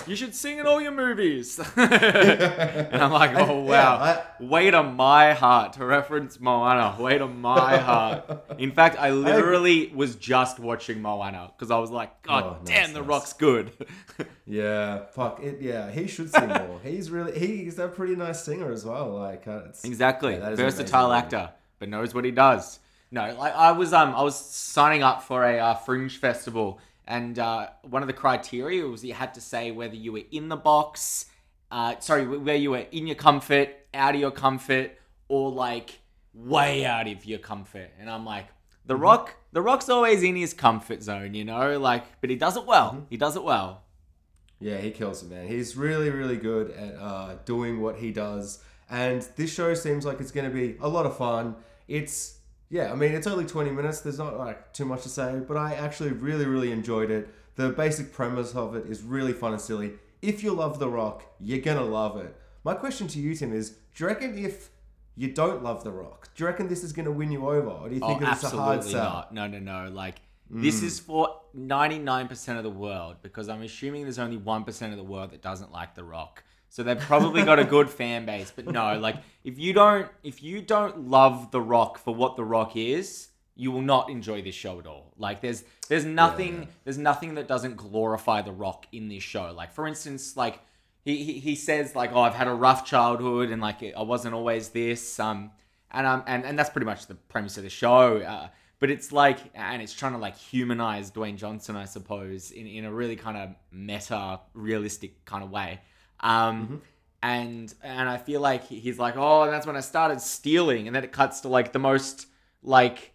you 0.07 0.15
should 0.15 0.35
sing 0.35 0.59
in 0.59 0.65
all 0.67 0.81
your 0.81 0.91
movies, 0.91 1.59
and 1.75 2.95
I'm 3.01 3.11
like 3.11 3.35
oh 3.35 3.61
wow, 3.61 4.03
Yeah, 4.39 4.47
way 4.47 4.71
to 4.71 4.83
my 4.83 5.33
heart 5.33 5.73
to 5.73 5.85
reference 5.85 6.39
Moana, 6.39 6.95
way 7.01 7.17
to 7.17 7.27
my 7.27 7.77
heart. 7.89 8.45
In 8.57 8.71
fact, 8.71 8.97
I 8.99 9.11
literally 9.11 9.91
was 9.95 10.15
just 10.15 10.59
watching 10.59 11.01
Moana 11.01 11.51
because 11.55 11.71
I 11.71 11.77
was 11.79 11.91
like 11.91 12.21
God 12.23 12.43
Oh, 12.45 12.49
nice, 12.59 12.67
damn, 12.67 12.93
the 12.93 12.99
nice. 13.01 13.09
rock's 13.09 13.33
good. 13.33 13.71
Yeah, 14.47 15.05
fuck 15.05 15.41
it. 15.41 15.59
Yeah, 15.59 15.89
he 15.89 16.05
should 16.05 16.31
sing 16.31 16.47
more. 16.47 16.79
he's 16.83 17.09
really 17.09 17.37
he's 17.39 17.79
a 17.79 17.87
pretty 17.87 18.15
nice 18.15 18.43
singer 18.43 18.71
as 18.71 18.85
well. 18.85 19.09
Like 19.09 19.47
uh, 19.47 19.61
it's 19.69 19.83
Exactly. 19.83 20.33
Yeah, 20.33 20.39
that 20.41 20.53
is 20.53 20.59
Versatile 20.59 21.11
actor, 21.13 21.49
but 21.79 21.89
knows 21.89 22.13
what 22.13 22.25
he 22.25 22.29
does. 22.31 22.77
No, 23.09 23.33
like 23.39 23.55
I 23.55 23.71
was 23.71 23.91
um 23.91 24.13
I 24.13 24.21
was 24.21 24.37
signing 24.37 25.01
up 25.01 25.23
for 25.23 25.43
a 25.43 25.57
uh, 25.57 25.73
fringe 25.73 26.17
festival 26.17 26.79
and 27.07 27.37
uh, 27.37 27.67
one 27.83 28.01
of 28.01 28.07
the 28.07 28.13
criteria 28.13 28.85
was 28.85 29.03
you 29.03 29.13
had 29.13 29.33
to 29.35 29.41
say 29.41 29.71
whether 29.71 29.95
you 29.95 30.11
were 30.11 30.23
in 30.31 30.49
the 30.49 30.55
box, 30.55 31.25
uh, 31.71 31.99
sorry, 31.99 32.25
where 32.25 32.55
you 32.55 32.71
were 32.71 32.85
in 32.91 33.07
your 33.07 33.15
comfort, 33.15 33.69
out 33.93 34.15
of 34.15 34.21
your 34.21 34.31
comfort, 34.31 34.97
or 35.27 35.51
like 35.51 35.99
way 36.33 36.85
out 36.85 37.07
of 37.07 37.25
your 37.25 37.39
comfort. 37.39 37.91
And 37.99 38.09
I'm 38.09 38.25
like, 38.25 38.47
The 38.85 38.95
Rock, 38.95 39.35
The 39.51 39.61
Rock's 39.61 39.89
always 39.89 40.23
in 40.23 40.35
his 40.35 40.53
comfort 40.53 41.03
zone, 41.03 41.33
you 41.33 41.45
know, 41.45 41.79
like, 41.79 42.03
but 42.21 42.29
he 42.29 42.35
does 42.35 42.57
it 42.57 42.65
well. 42.65 43.05
He 43.09 43.17
does 43.17 43.35
it 43.35 43.43
well. 43.43 43.83
Yeah, 44.59 44.77
he 44.77 44.91
kills 44.91 45.21
it, 45.21 45.29
man. 45.29 45.47
He's 45.47 45.75
really, 45.75 46.09
really 46.09 46.37
good 46.37 46.71
at 46.71 46.95
uh, 46.95 47.35
doing 47.45 47.81
what 47.81 47.97
he 47.97 48.11
does. 48.11 48.63
And 48.89 49.27
this 49.35 49.53
show 49.53 49.73
seems 49.73 50.05
like 50.05 50.19
it's 50.19 50.31
going 50.31 50.49
to 50.49 50.53
be 50.53 50.77
a 50.79 50.87
lot 50.87 51.05
of 51.05 51.17
fun. 51.17 51.55
It's, 51.87 52.34
yeah, 52.69 52.91
I 52.91 52.95
mean, 52.95 53.11
it's 53.13 53.27
only 53.27 53.45
20 53.45 53.71
minutes. 53.71 54.01
There's 54.01 54.17
not 54.17 54.37
like 54.37 54.73
too 54.73 54.85
much 54.85 55.03
to 55.03 55.09
say, 55.09 55.41
but 55.47 55.57
I 55.57 55.73
actually 55.75 56.11
really, 56.11 56.45
really 56.45 56.71
enjoyed 56.71 57.11
it. 57.11 57.29
The 57.55 57.69
basic 57.69 58.11
premise 58.11 58.53
of 58.55 58.75
it 58.75 58.85
is 58.87 59.01
really 59.03 59.33
fun 59.33 59.53
and 59.53 59.61
silly. 59.61 59.93
If 60.21 60.43
you 60.43 60.53
love 60.53 60.79
The 60.79 60.89
Rock, 60.89 61.23
you're 61.39 61.59
going 61.61 61.77
to 61.77 61.83
love 61.83 62.17
it. 62.17 62.35
My 62.63 62.73
question 62.73 63.07
to 63.09 63.19
you, 63.19 63.35
Tim, 63.35 63.53
is 63.53 63.69
do 63.93 64.03
you 64.03 64.07
reckon 64.07 64.37
if 64.43 64.69
you 65.15 65.31
don't 65.31 65.63
love 65.63 65.83
The 65.83 65.91
Rock, 65.91 66.29
do 66.35 66.43
you 66.43 66.47
reckon 66.47 66.67
this 66.67 66.83
is 66.83 66.91
going 66.91 67.05
to 67.05 67.11
win 67.11 67.31
you 67.31 67.47
over? 67.47 67.69
Or 67.69 67.87
do 67.89 67.95
you 67.95 68.01
think 68.01 68.21
Oh, 68.21 68.31
it's 68.31 68.43
a 68.43 68.49
hard 68.49 68.79
absolutely 68.79 68.91
sell? 68.91 69.03
not. 69.03 69.33
No, 69.33 69.47
no, 69.47 69.59
no. 69.59 69.89
Like 69.89 70.15
this 70.49 70.81
is 70.83 70.99
for 70.99 71.41
ninety 71.53 71.97
nine 71.99 72.27
percent 72.27 72.57
of 72.57 72.63
the 72.63 72.69
world 72.69 73.17
because 73.21 73.47
I'm 73.49 73.61
assuming 73.61 74.03
there's 74.03 74.19
only 74.19 74.37
one 74.37 74.63
percent 74.63 74.91
of 74.91 74.97
the 74.97 75.03
world 75.03 75.31
that 75.31 75.41
doesn't 75.41 75.71
like 75.71 75.95
The 75.95 76.03
Rock. 76.03 76.43
So 76.75 76.83
they've 76.83 76.99
probably 76.99 77.45
got 77.45 77.57
a 77.57 77.63
good 77.75 77.89
fan 77.89 78.25
base. 78.25 78.51
But 78.53 78.65
no, 78.65 78.99
like 78.99 79.15
if 79.45 79.57
you 79.57 79.71
don't 79.71 80.09
if 80.23 80.43
you 80.43 80.61
don't 80.61 81.09
love 81.09 81.49
The 81.51 81.61
Rock 81.61 81.97
for 81.97 82.13
what 82.13 82.35
The 82.35 82.43
Rock 82.43 82.75
is, 82.75 83.29
you 83.55 83.71
will 83.71 83.81
not 83.81 84.09
enjoy 84.09 84.41
this 84.41 84.55
show 84.55 84.77
at 84.79 84.85
all. 84.85 85.13
Like 85.17 85.39
there's 85.39 85.63
there's 85.87 86.03
nothing 86.03 86.63
yeah. 86.63 86.67
there's 86.83 86.97
nothing 86.97 87.35
that 87.35 87.47
doesn't 87.47 87.77
glorify 87.77 88.41
The 88.41 88.51
Rock 88.51 88.87
in 88.91 89.07
this 89.07 89.23
show. 89.23 89.53
Like 89.53 89.71
for 89.71 89.87
instance, 89.87 90.35
like 90.35 90.59
he, 91.05 91.23
he, 91.23 91.39
he 91.39 91.55
says 91.55 91.95
like, 91.95 92.11
oh, 92.11 92.19
I've 92.19 92.35
had 92.35 92.49
a 92.49 92.53
rough 92.53 92.85
childhood 92.85 93.51
and 93.51 93.61
like 93.61 93.81
I 93.81 94.01
wasn't 94.01 94.35
always 94.35 94.67
this. 94.71 95.17
Um, 95.17 95.51
and 95.91 96.05
um, 96.05 96.25
and 96.27 96.43
and 96.43 96.59
that's 96.59 96.71
pretty 96.71 96.87
much 96.87 97.07
the 97.07 97.15
premise 97.15 97.55
of 97.55 97.63
the 97.63 97.69
show. 97.69 98.17
Uh, 98.17 98.49
but 98.79 98.89
it's 98.89 99.13
like, 99.13 99.37
and 99.53 99.81
it's 99.81 99.93
trying 99.93 100.11
to 100.11 100.17
like 100.17 100.35
humanize 100.35 101.09
Dwayne 101.09 101.37
Johnson, 101.37 101.77
I 101.77 101.85
suppose, 101.85 102.51
in 102.51 102.67
in 102.67 102.83
a 102.83 102.91
really 102.91 103.15
kind 103.15 103.37
of 103.37 103.55
meta, 103.71 104.41
realistic 104.53 105.23
kind 105.23 105.41
of 105.41 105.49
way. 105.51 105.79
Um, 106.19 106.81
and 107.23 107.73
and 107.83 108.07
I 108.09 108.17
feel 108.17 108.41
like 108.41 108.65
he's 108.67 108.99
like, 108.99 109.15
oh, 109.17 109.43
and 109.43 109.53
that's 109.53 109.65
when 109.67 109.75
I 109.75 109.81
started 109.81 110.21
stealing, 110.21 110.87
and 110.87 110.95
then 110.95 111.03
it 111.03 111.11
cuts 111.11 111.41
to 111.41 111.47
like 111.47 111.73
the 111.73 111.79
most 111.79 112.27
like 112.61 113.13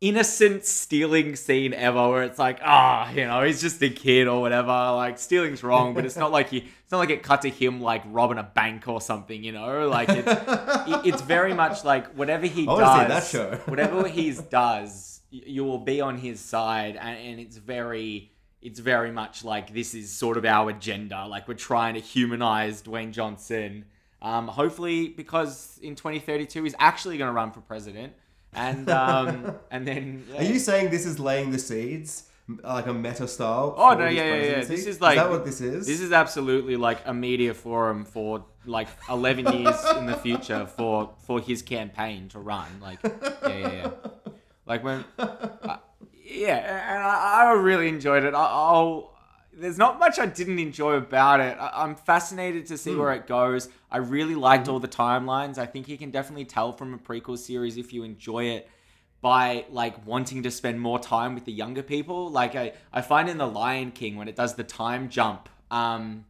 innocent 0.00 0.64
stealing 0.64 1.36
scene 1.36 1.72
ever 1.72 2.08
where 2.08 2.24
it's 2.24 2.36
like 2.38 2.58
ah 2.64 3.08
you 3.12 3.24
know 3.24 3.40
he's 3.44 3.60
just 3.60 3.80
a 3.82 3.88
kid 3.88 4.26
or 4.26 4.40
whatever 4.40 4.66
like 4.96 5.16
stealing's 5.16 5.62
wrong 5.62 5.94
but 5.94 6.04
it's 6.04 6.16
not 6.16 6.32
like 6.32 6.48
he 6.50 6.58
it's 6.58 6.90
not 6.90 6.98
like 6.98 7.10
it 7.10 7.22
cut 7.22 7.42
to 7.42 7.48
him 7.48 7.80
like 7.80 8.02
robbing 8.06 8.36
a 8.38 8.42
bank 8.42 8.88
or 8.88 9.00
something 9.00 9.44
you 9.44 9.52
know? 9.52 9.88
Like 9.88 10.08
it's 10.08 10.26
it- 10.26 11.06
it's 11.06 11.22
very 11.22 11.54
much 11.54 11.84
like 11.84 12.08
whatever 12.14 12.46
he 12.48 12.66
does 12.80 13.30
whatever 13.66 14.08
he 14.08 14.32
does 14.50 15.20
you 15.30 15.62
will 15.62 15.78
be 15.78 16.00
on 16.00 16.18
his 16.18 16.40
side 16.40 16.96
and, 16.96 17.16
and 17.18 17.38
it's 17.38 17.56
very 17.56 18.31
it's 18.62 18.80
very 18.80 19.10
much 19.10 19.44
like 19.44 19.74
this 19.74 19.94
is 19.94 20.10
sort 20.10 20.36
of 20.36 20.44
our 20.44 20.70
agenda 20.70 21.26
like 21.26 21.48
we're 21.48 21.54
trying 21.54 21.94
to 21.94 22.00
humanize 22.00 22.82
Dwayne 22.82 23.12
Johnson 23.12 23.84
um, 24.20 24.48
hopefully 24.48 25.08
because 25.08 25.78
in 25.82 25.94
2032 25.96 26.62
he's 26.64 26.74
actually 26.78 27.18
going 27.18 27.28
to 27.28 27.34
run 27.34 27.50
for 27.50 27.60
president 27.60 28.12
and 28.54 28.88
um, 28.90 29.56
and 29.70 29.86
then 29.86 30.24
Are 30.36 30.44
you 30.44 30.58
saying 30.58 30.90
this 30.90 31.06
is 31.06 31.18
laying 31.18 31.50
the 31.50 31.58
seeds, 31.58 32.24
like 32.62 32.86
a 32.86 32.92
meta 32.92 33.26
style? 33.26 33.74
Oh 33.76 33.92
for 33.92 34.00
no, 34.00 34.08
yeah, 34.08 34.24
yeah, 34.24 34.42
yeah. 34.42 34.64
This 34.64 34.86
is 34.86 35.00
like 35.00 35.16
that 35.16 35.30
what 35.30 35.44
this 35.44 35.60
is? 35.60 35.86
This 35.86 36.00
is 36.00 36.12
absolutely 36.12 36.76
like 36.76 37.00
a 37.06 37.14
media 37.14 37.54
forum 37.54 38.04
for 38.04 38.44
like 38.66 38.88
eleven 39.08 39.50
years 39.52 39.82
in 39.96 40.06
the 40.06 40.16
future 40.16 40.66
for 40.66 41.10
for 41.24 41.40
his 41.40 41.62
campaign 41.62 42.28
to 42.30 42.38
run. 42.38 42.66
Like, 42.80 42.98
yeah, 43.02 43.30
yeah, 43.48 43.72
yeah. 43.72 43.90
Like 44.64 44.84
when, 44.84 45.04
uh, 45.18 45.48
yeah, 46.42 46.94
and 46.94 47.02
I, 47.02 47.50
I 47.50 47.52
really 47.52 47.88
enjoyed 47.88 48.24
it. 48.24 48.34
I, 48.34 48.44
I'll. 48.44 49.10
There's 49.54 49.76
not 49.76 49.98
much 49.98 50.18
I 50.18 50.24
didn't 50.24 50.58
enjoy 50.58 50.94
about 50.94 51.40
it. 51.40 51.58
I, 51.58 51.82
I'm 51.82 51.94
fascinated 51.94 52.66
to 52.66 52.78
see 52.78 52.94
where 52.94 53.12
it 53.12 53.26
goes. 53.26 53.68
I 53.90 53.98
really 53.98 54.34
liked 54.34 54.66
all 54.66 54.80
the 54.80 54.88
timelines. 54.88 55.58
I 55.58 55.66
think 55.66 55.88
you 55.88 55.98
can 55.98 56.10
definitely 56.10 56.46
tell 56.46 56.72
from 56.72 56.94
a 56.94 56.98
prequel 56.98 57.36
series 57.36 57.76
if 57.76 57.92
you 57.92 58.02
enjoy 58.02 58.44
it 58.44 58.68
by 59.20 59.66
like 59.70 60.06
wanting 60.06 60.42
to 60.42 60.50
spend 60.50 60.80
more 60.80 60.98
time 60.98 61.34
with 61.34 61.44
the 61.44 61.52
younger 61.52 61.82
people. 61.82 62.30
Like 62.30 62.56
I, 62.56 62.72
I 62.92 63.02
find 63.02 63.28
in 63.28 63.38
the 63.38 63.46
Lion 63.46 63.92
King 63.92 64.16
when 64.16 64.26
it 64.26 64.36
does 64.36 64.54
the 64.54 64.64
time 64.64 65.10
jump 65.10 65.48
um, 65.70 66.24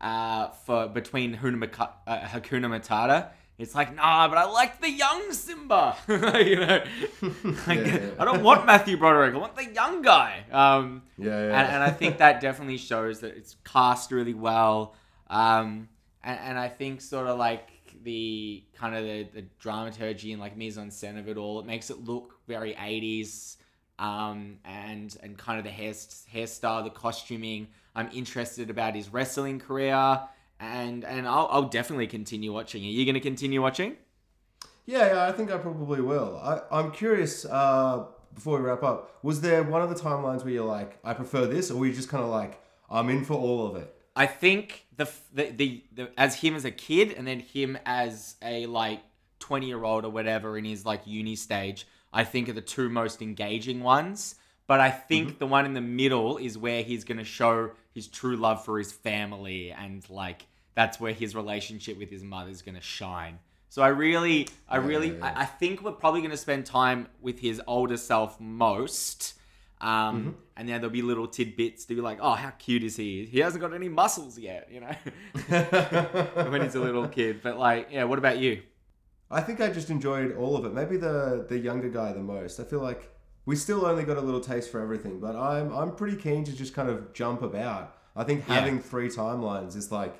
uh, 0.00 0.48
for 0.48 0.86
between 0.86 1.38
Maka- 1.58 1.94
uh, 2.06 2.20
Hakuna 2.20 2.66
Matata, 2.66 3.30
it's 3.62 3.74
like 3.74 3.94
nah, 3.94 4.28
but 4.28 4.38
I 4.38 4.44
liked 4.44 4.80
the 4.80 4.90
young 4.90 5.32
Simba. 5.32 5.96
you 6.08 6.56
know, 6.56 6.82
Like, 7.66 7.78
Yeah, 7.78 7.98
yeah. 7.98 8.10
I 8.18 8.24
don't 8.24 8.42
want 8.42 8.66
Matthew 8.66 8.96
Broderick. 8.96 9.34
I 9.34 9.38
want 9.38 9.56
the 9.56 9.66
young 9.72 10.02
guy. 10.02 10.44
Um, 10.50 11.02
Yeah, 11.18 11.28
yeah. 11.28 11.60
and, 11.60 11.68
and 11.74 11.82
I 11.82 11.90
think 11.90 12.18
that 12.18 12.40
definitely 12.40 12.78
shows 12.78 13.20
that 13.20 13.36
it's 13.36 13.56
cast 13.64 14.12
really 14.12 14.34
well. 14.34 14.94
Um, 15.28 15.88
and, 16.22 16.38
and 16.40 16.58
I 16.58 16.68
think 16.68 17.00
sort 17.00 17.26
of 17.26 17.38
like 17.38 17.68
the 18.02 18.64
kind 18.74 18.94
of 18.94 19.04
the, 19.04 19.28
the 19.34 19.42
dramaturgy 19.58 20.32
and 20.32 20.40
like 20.40 20.56
mise 20.56 20.78
en 20.78 20.90
scène 20.90 21.18
of 21.18 21.28
it 21.28 21.36
all, 21.36 21.60
it 21.60 21.66
makes 21.66 21.90
it 21.90 22.02
look 22.04 22.38
very 22.48 22.74
80s. 22.74 23.56
Um, 23.98 24.56
and 24.64 25.14
and 25.22 25.36
kind 25.36 25.58
of 25.58 25.64
the 25.64 25.70
hair, 25.70 25.92
hairstyle, 25.92 26.82
the 26.82 26.88
costuming. 26.88 27.68
I'm 27.94 28.08
interested 28.14 28.70
about 28.70 28.94
his 28.94 29.10
wrestling 29.12 29.58
career, 29.60 30.20
and 30.60 31.04
and 31.04 31.26
I'll, 31.26 31.48
I'll 31.50 31.68
definitely 31.68 32.06
continue 32.06 32.52
watching. 32.52 32.84
Are 32.84 32.86
you 32.86 33.04
going 33.04 33.14
to 33.14 33.20
continue 33.20 33.62
watching? 33.62 33.96
Yeah, 34.86 35.14
yeah, 35.14 35.28
I 35.28 35.32
think 35.32 35.50
I 35.50 35.58
probably 35.58 36.00
will. 36.00 36.40
I, 36.42 36.60
I'm 36.70 36.90
curious, 36.90 37.44
uh, 37.44 38.06
before 38.34 38.58
we 38.58 38.64
wrap 38.64 38.82
up, 38.82 39.18
was 39.22 39.40
there 39.40 39.62
one 39.62 39.82
of 39.82 39.88
the 39.88 39.94
timelines 39.94 40.42
where 40.42 40.52
you're 40.52 40.64
like, 40.64 40.98
I 41.04 41.14
prefer 41.14 41.46
this, 41.46 41.70
or 41.70 41.76
were 41.76 41.86
you 41.86 41.92
just 41.92 42.08
kind 42.08 42.24
of 42.24 42.30
like, 42.30 42.60
I'm 42.90 43.08
in 43.08 43.24
for 43.24 43.34
all 43.34 43.66
of 43.66 43.76
it? 43.76 43.94
I 44.16 44.26
think 44.26 44.86
the, 44.96 45.08
the 45.32 45.50
the 45.50 45.84
the 45.92 46.10
as 46.18 46.34
him 46.36 46.54
as 46.56 46.64
a 46.64 46.70
kid 46.70 47.12
and 47.12 47.26
then 47.26 47.40
him 47.40 47.78
as 47.86 48.34
a 48.42 48.66
like 48.66 49.00
20 49.38 49.66
year 49.66 49.82
old 49.84 50.04
or 50.04 50.10
whatever 50.10 50.58
in 50.58 50.64
his 50.64 50.84
like 50.84 51.06
uni 51.06 51.36
stage, 51.36 51.86
I 52.12 52.24
think 52.24 52.48
are 52.48 52.52
the 52.52 52.60
two 52.60 52.88
most 52.88 53.22
engaging 53.22 53.82
ones. 53.82 54.34
But 54.66 54.78
I 54.78 54.90
think 54.90 55.38
the 55.40 55.48
one 55.48 55.66
in 55.66 55.74
the 55.74 55.80
middle 55.80 56.36
is 56.36 56.56
where 56.56 56.84
he's 56.84 57.02
going 57.02 57.18
to 57.18 57.24
show 57.24 57.72
his 57.92 58.06
true 58.06 58.36
love 58.36 58.64
for 58.64 58.78
his 58.78 58.92
family 58.92 59.72
and 59.72 60.08
like 60.08 60.46
that's 60.80 60.98
where 60.98 61.12
his 61.12 61.34
relationship 61.42 61.94
with 61.98 62.10
his 62.10 62.22
mother 62.22 62.50
is 62.50 62.62
going 62.62 62.74
to 62.74 62.80
shine. 63.00 63.38
So 63.68 63.82
I 63.82 63.88
really, 63.88 64.48
I 64.68 64.76
really, 64.78 65.08
yeah, 65.08 65.18
yeah. 65.18 65.34
I, 65.36 65.42
I 65.42 65.44
think 65.60 65.82
we're 65.82 65.92
probably 66.04 66.20
going 66.22 66.30
to 66.38 66.42
spend 66.48 66.64
time 66.64 67.06
with 67.20 67.38
his 67.38 67.60
older 67.66 67.98
self 67.98 68.40
most. 68.40 69.34
Um, 69.82 70.36
and 70.56 70.68
then 70.68 70.80
there'll 70.80 70.90
be 71.02 71.02
little 71.02 71.26
tidbits 71.26 71.84
to 71.86 71.94
be 71.94 72.00
like, 72.00 72.18
oh, 72.20 72.32
how 72.44 72.50
cute 72.58 72.82
is 72.82 72.96
he? 72.96 73.26
He 73.26 73.38
hasn't 73.40 73.60
got 73.62 73.72
any 73.74 73.88
muscles 73.88 74.38
yet, 74.38 74.68
you 74.74 74.80
know, 74.80 74.94
when 76.50 76.62
he's 76.62 76.74
a 76.74 76.80
little 76.80 77.08
kid. 77.18 77.40
But 77.42 77.58
like, 77.58 77.88
yeah, 77.90 78.04
what 78.04 78.18
about 78.18 78.38
you? 78.38 78.62
I 79.30 79.40
think 79.42 79.60
I 79.60 79.68
just 79.70 79.90
enjoyed 79.90 80.36
all 80.36 80.56
of 80.56 80.64
it. 80.64 80.72
Maybe 80.74 80.96
the 80.96 81.46
the 81.48 81.58
younger 81.58 81.88
guy 81.88 82.12
the 82.12 82.20
most. 82.36 82.58
I 82.60 82.64
feel 82.64 82.80
like 82.80 83.02
we 83.46 83.54
still 83.56 83.86
only 83.86 84.04
got 84.04 84.16
a 84.16 84.20
little 84.20 84.40
taste 84.40 84.70
for 84.72 84.80
everything, 84.80 85.20
but 85.20 85.36
I'm 85.36 85.72
I'm 85.72 85.94
pretty 85.94 86.16
keen 86.16 86.42
to 86.44 86.52
just 86.52 86.74
kind 86.74 86.88
of 86.90 87.12
jump 87.12 87.42
about. 87.42 87.96
I 88.16 88.24
think 88.24 88.38
Yeah. 88.48 88.54
having 88.56 88.80
three 88.80 89.08
timelines 89.08 89.76
is 89.76 89.92
like 89.92 90.14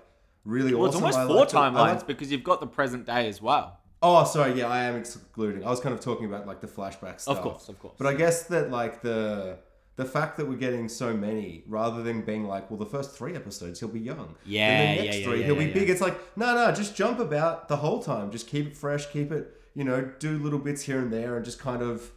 really 0.44 0.74
Well, 0.74 0.88
awesome. 0.88 1.04
it's 1.06 1.16
I 1.16 1.22
almost 1.22 1.52
four. 1.52 1.60
I 1.62 1.70
timelines 1.70 1.96
like- 1.96 2.06
because 2.06 2.30
you've 2.32 2.44
got 2.44 2.60
the 2.60 2.66
present 2.66 3.06
day 3.06 3.28
as 3.28 3.40
well. 3.42 3.78
Oh, 4.02 4.24
sorry. 4.24 4.54
Yeah, 4.58 4.68
I 4.68 4.84
am 4.84 4.96
excluding. 4.96 5.62
I 5.64 5.68
was 5.68 5.80
kind 5.80 5.94
of 5.94 6.00
talking 6.00 6.24
about 6.26 6.46
like 6.46 6.60
the 6.62 6.66
flashback 6.66 7.20
stuff. 7.20 7.36
Of 7.36 7.42
course, 7.42 7.68
of 7.68 7.78
course. 7.78 7.94
But 7.98 8.06
I 8.06 8.14
guess 8.14 8.44
that 8.44 8.70
like 8.70 9.02
the 9.02 9.58
the 9.96 10.04
fact 10.06 10.38
that 10.38 10.48
we're 10.48 10.56
getting 10.56 10.88
so 10.88 11.12
many, 11.14 11.62
rather 11.68 12.02
than 12.02 12.22
being 12.22 12.44
like, 12.46 12.70
well, 12.70 12.78
the 12.78 12.86
first 12.86 13.10
three 13.14 13.34
episodes 13.36 13.80
he'll 13.80 13.90
be 13.90 14.00
young, 14.00 14.34
Yeah, 14.46 14.68
the 14.70 14.94
yeah, 14.96 15.02
next 15.02 15.18
yeah, 15.18 15.24
three 15.26 15.40
yeah, 15.40 15.46
he'll 15.46 15.60
yeah, 15.60 15.66
be 15.66 15.72
big. 15.74 15.90
It's 15.90 16.00
like, 16.00 16.18
no, 16.38 16.54
no, 16.54 16.72
just 16.72 16.96
jump 16.96 17.18
about 17.18 17.68
the 17.68 17.76
whole 17.76 18.02
time. 18.02 18.30
Just 18.30 18.46
keep 18.46 18.66
it 18.68 18.76
fresh, 18.78 19.10
keep 19.10 19.30
it, 19.30 19.60
you 19.74 19.84
know, 19.84 20.10
do 20.18 20.38
little 20.38 20.58
bits 20.58 20.80
here 20.82 21.00
and 21.00 21.12
there, 21.12 21.36
and 21.36 21.44
just 21.44 21.58
kind 21.58 21.82
of 21.82 22.10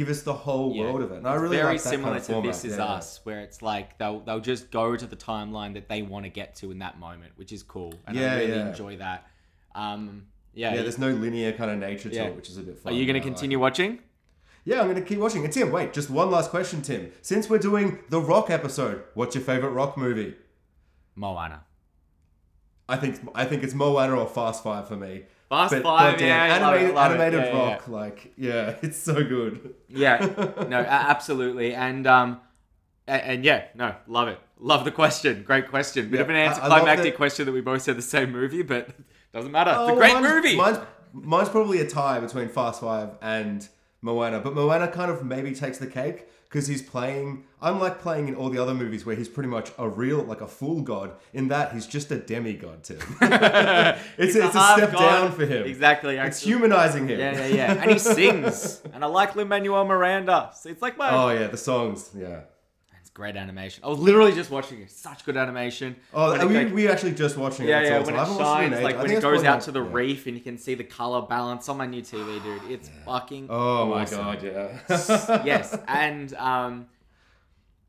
give 0.00 0.08
us 0.08 0.22
the 0.22 0.32
whole 0.32 0.74
Yeah. 0.74 0.84
world 0.84 1.02
of 1.02 1.12
it. 1.12 1.18
And 1.18 1.26
I 1.28 1.34
really 1.34 1.56
very 1.58 1.74
like 1.74 1.82
that 1.82 1.88
similar 1.90 2.10
kind 2.12 2.20
of 2.20 2.26
to 2.26 2.32
format. 2.32 2.52
This 2.52 2.64
Is 2.64 2.76
yeah. 2.78 2.84
Us, 2.84 3.20
where 3.24 3.40
it's 3.40 3.60
like 3.60 3.98
they'll 3.98 4.20
they'll 4.20 4.40
just 4.40 4.70
go 4.70 4.96
to 4.96 5.06
the 5.06 5.16
timeline 5.16 5.74
that 5.74 5.88
they 5.88 6.00
want 6.02 6.24
to 6.24 6.30
get 6.30 6.54
to 6.56 6.70
in 6.70 6.78
that 6.78 6.98
moment, 6.98 7.32
which 7.36 7.52
is 7.52 7.62
cool, 7.62 7.92
and 8.06 8.16
Yeah, 8.16 8.32
I 8.32 8.36
really 8.38 8.52
yeah. 8.52 8.68
enjoy 8.70 8.96
that. 8.96 9.26
Um, 9.74 10.26
yeah, 10.54 10.74
Yeah, 10.74 10.82
there's 10.82 10.98
no 10.98 11.10
linear 11.10 11.52
kind 11.52 11.70
of 11.70 11.78
nature 11.78 12.08
to 12.08 12.14
Yeah. 12.14 12.24
it, 12.28 12.36
which 12.36 12.48
is 12.48 12.56
a 12.56 12.62
bit 12.62 12.78
fun. 12.78 12.92
are 12.92 12.96
you 12.96 13.04
going 13.06 13.20
to 13.20 13.26
continue 13.30 13.58
it. 13.58 13.60
watching? 13.60 13.98
Yeah, 14.64 14.80
I'm 14.80 14.86
going 14.90 14.96
to 15.02 15.08
keep 15.10 15.18
watching. 15.18 15.44
And 15.44 15.52
Tim, 15.52 15.70
wait, 15.72 15.92
just 15.92 16.10
one 16.10 16.30
last 16.30 16.50
question, 16.50 16.82
Tim. 16.82 17.12
Since 17.22 17.48
we're 17.50 17.58
doing 17.70 17.98
the 18.10 18.20
Rock 18.20 18.50
episode, 18.50 19.04
what's 19.14 19.34
your 19.34 19.44
favorite 19.44 19.70
Rock 19.70 19.96
movie? 19.96 20.34
Moana. 21.14 21.64
I 22.88 22.96
think 22.96 23.20
I 23.34 23.44
think 23.44 23.62
it's 23.62 23.74
Moana 23.74 24.14
or 24.18 24.26
Fast 24.26 24.62
Five 24.64 24.88
for 24.88 24.96
me. 24.96 25.24
Fast 25.50 25.72
But 25.74 25.82
Five, 25.82 26.12
goddamn, 26.12 26.28
yeah, 26.28 26.54
I 26.54 26.58
love 26.60 26.74
it, 26.74 26.78
animated, 26.78 26.94
love 26.94 27.10
animated 27.10 27.40
Yeah, 27.40 27.52
yeah, 27.52 27.70
rock, 27.72 27.88
like 27.88 28.32
yeah, 28.38 28.76
it's 28.82 28.96
so 28.98 29.14
good. 29.14 29.74
Yeah, 29.88 30.18
no, 30.68 30.78
absolutely, 30.78 31.74
and 31.74 32.06
um, 32.06 32.40
and, 33.08 33.22
and 33.22 33.44
yeah, 33.44 33.64
no, 33.74 33.94
love 34.06 34.28
it, 34.28 34.38
love 34.58 34.84
the 34.84 34.92
question, 34.92 35.42
great 35.42 35.68
question, 35.68 36.08
bit 36.08 36.16
Yeah, 36.18 36.22
of 36.22 36.30
an 36.30 36.36
anticlimactic 36.36 37.16
question 37.16 37.46
that 37.46 37.52
we 37.52 37.60
both 37.60 37.82
said 37.82 37.98
the 37.98 38.02
same 38.02 38.30
movie, 38.30 38.62
but 38.62 38.90
doesn't 39.34 39.50
matter. 39.50 39.70
It's 39.72 39.78
Oh, 39.80 39.92
a 39.94 39.96
great 39.96 40.14
mine's- 40.14 40.34
movie. 40.34 40.56
Mine's, 40.56 40.78
mine's 41.12 41.48
probably 41.48 41.80
a 41.80 41.86
tie 41.88 42.20
between 42.20 42.48
Fast 42.48 42.80
Five 42.80 43.10
and 43.20 43.68
Moana, 44.02 44.38
but 44.38 44.54
Moana 44.54 44.86
kind 44.88 45.10
of 45.10 45.24
maybe 45.24 45.52
takes 45.52 45.78
the 45.78 45.86
cake 45.88 46.28
because 46.50 46.66
he's 46.66 46.82
playing. 46.82 47.44
Unlike 47.62 48.00
playing 48.00 48.28
in 48.28 48.34
all 48.34 48.50
the 48.50 48.60
other 48.60 48.74
movies 48.74 49.06
where 49.06 49.14
he's 49.14 49.28
pretty 49.28 49.48
much 49.48 49.70
a 49.78 49.88
real, 49.88 50.22
like 50.24 50.40
a 50.40 50.46
full 50.46 50.80
god. 50.80 51.12
In 51.32 51.48
that, 51.48 51.72
he's 51.72 51.86
just 51.86 52.10
a 52.10 52.16
demigod, 52.16 52.82
Tim. 52.82 52.98
it's, 53.20 54.34
it's 54.34 54.36
a 54.36 54.50
step 54.50 54.92
god. 54.92 54.98
down 54.98 55.32
for 55.32 55.46
him. 55.46 55.66
Exactly. 55.66 56.16
It's 56.16 56.42
humanizing 56.42 57.06
him. 57.06 57.20
Yeah, 57.20 57.46
yeah, 57.46 57.46
yeah. 57.46 57.82
And 57.82 57.90
he 57.90 57.98
sings. 57.98 58.82
and 58.92 59.04
I 59.04 59.06
like 59.06 59.36
Lin 59.36 59.48
Manuel 59.48 59.84
Miranda. 59.84 60.50
So 60.54 60.70
it's 60.70 60.82
like 60.82 60.98
my. 60.98 61.10
Oh 61.14 61.30
yeah, 61.30 61.46
the 61.46 61.56
songs. 61.56 62.10
Yeah. 62.16 62.40
Great 63.20 63.36
animation. 63.36 63.84
I 63.84 63.88
was 63.88 63.98
literally 63.98 64.32
just 64.32 64.50
watching 64.50 64.80
it. 64.80 64.90
Such 64.90 65.26
good 65.26 65.36
animation. 65.36 65.94
Oh, 66.14 66.32
When 66.38 66.48
we, 66.48 66.54
like- 66.64 66.72
we 66.72 66.88
actually 66.88 67.12
just 67.12 67.36
watching 67.36 67.66
it. 67.66 67.68
yeah. 67.68 67.82
That's 67.82 68.06
When 68.06 68.16
awesome. 68.16 68.16
it 68.16 68.18
I 68.18 68.24
haven't 68.24 68.36
watched 68.38 68.62
in 68.62 68.70
shines, 68.70 68.72
ages. 68.72 68.84
like 68.84 68.94
I 68.96 69.02
when 69.02 69.10
it 69.10 69.20
goes 69.20 69.44
out 69.44 69.54
like- 69.56 69.64
to 69.64 69.72
the 69.72 69.82
yeah. 69.84 69.90
reef 69.92 70.26
and 70.26 70.36
you 70.38 70.42
can 70.42 70.56
see 70.56 70.74
the 70.74 70.84
color 70.84 71.20
balance 71.20 71.68
on 71.68 71.76
my 71.76 71.84
new 71.84 72.00
TV, 72.00 72.42
dude. 72.42 72.62
It's 72.70 72.90
fucking. 73.04 73.48
Oh 73.50 73.84
my 73.90 74.06
god, 74.06 74.42
yeah. 74.42 75.42
yes, 75.44 75.76
and 75.86 76.32
um, 76.36 76.86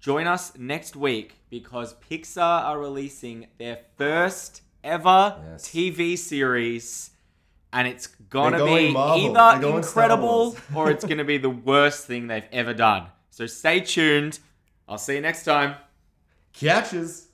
join 0.02 0.28
us 0.28 0.52
next 0.58 0.98
week 0.98 1.36
because 1.50 1.96
Pixar 2.10 2.64
are 2.66 2.78
releasing 2.78 3.48
their 3.58 3.80
first 3.98 4.64
ever 4.84 5.38
Yes. 5.52 5.70
TV 5.70 6.18
series, 6.18 7.12
and 7.72 7.88
it's 7.88 8.08
gonna 8.08 8.66
be 8.66 8.92
Marvel. 8.92 9.18
either 9.18 9.34
They're 9.62 9.72
going 9.72 9.84
Star 9.84 10.04
incredible 10.04 10.58
or 10.76 10.92
it's 10.92 11.06
gonna 11.06 11.24
be 11.24 11.38
the 11.38 11.50
worst 11.50 12.06
thing 12.06 12.28
they've 12.28 12.50
ever 12.52 12.74
done. 12.74 13.06
So 13.30 13.46
stay 13.46 13.80
tuned. 13.80 14.40
I'll 14.92 14.98
see 14.98 15.16
you 15.16 15.22
next 15.22 15.46
time. 15.46 15.76
Catches. 16.52 17.30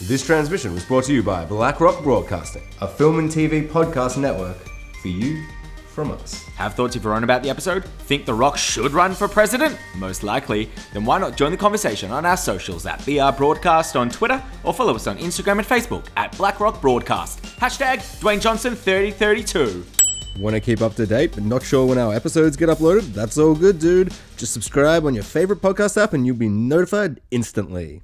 This 0.00 0.24
transmission 0.24 0.72
was 0.72 0.82
brought 0.86 1.04
to 1.04 1.12
you 1.12 1.22
by 1.22 1.44
BlackRock 1.44 2.02
Broadcasting, 2.02 2.62
a 2.80 2.88
film 2.88 3.18
and 3.18 3.28
TV 3.30 3.68
podcast 3.68 4.16
network 4.16 4.56
for 5.02 5.08
you 5.08 5.44
from 5.88 6.10
us. 6.10 6.42
Have 6.56 6.72
thoughts 6.72 6.96
of 6.96 7.04
your 7.04 7.12
own 7.12 7.22
about 7.22 7.42
the 7.42 7.50
episode? 7.50 7.84
Think 7.84 8.24
The 8.24 8.32
Rock 8.32 8.56
should 8.56 8.92
run 8.92 9.12
for 9.12 9.28
president? 9.28 9.76
Most 9.96 10.22
likely. 10.22 10.70
Then 10.94 11.04
why 11.04 11.18
not 11.18 11.36
join 11.36 11.50
the 11.50 11.58
conversation 11.58 12.10
on 12.10 12.24
our 12.24 12.38
socials 12.38 12.86
at 12.86 13.04
BR 13.04 13.36
Broadcast 13.36 13.94
on 13.94 14.08
Twitter 14.08 14.42
or 14.64 14.72
follow 14.72 14.94
us 14.94 15.06
on 15.06 15.18
Instagram 15.18 15.58
and 15.58 15.66
Facebook 15.66 16.06
at 16.16 16.34
BlackRock 16.38 16.80
Broadcast. 16.80 17.42
Hashtag 17.42 17.98
Dwayne 18.20 18.40
Johnson 18.40 18.74
3032. 18.74 19.84
Want 20.38 20.54
to 20.54 20.60
keep 20.60 20.80
up 20.80 20.94
to 20.94 21.06
date 21.06 21.32
but 21.32 21.44
not 21.44 21.62
sure 21.62 21.86
when 21.86 21.98
our 21.98 22.14
episodes 22.14 22.56
get 22.56 22.68
uploaded? 22.68 23.12
That's 23.12 23.38
all 23.38 23.54
good, 23.54 23.78
dude. 23.78 24.12
Just 24.36 24.52
subscribe 24.52 25.04
on 25.04 25.14
your 25.14 25.24
favorite 25.24 25.60
podcast 25.60 26.00
app 26.00 26.12
and 26.12 26.26
you'll 26.26 26.36
be 26.36 26.48
notified 26.48 27.20
instantly. 27.30 28.02